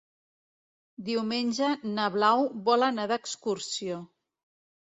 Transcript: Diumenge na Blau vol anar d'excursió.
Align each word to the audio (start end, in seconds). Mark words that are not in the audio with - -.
Diumenge 1.09 1.69
na 1.99 2.07
Blau 2.17 2.47
vol 2.71 2.89
anar 2.89 3.09
d'excursió. 3.13 4.01